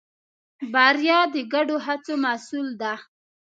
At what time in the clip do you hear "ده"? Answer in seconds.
2.81-2.93